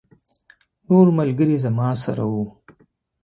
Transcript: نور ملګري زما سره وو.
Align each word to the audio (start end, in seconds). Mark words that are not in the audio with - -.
نور 0.87 1.07
ملګري 1.17 1.57
زما 1.65 1.89
سره 2.03 2.23
وو. 2.31 2.43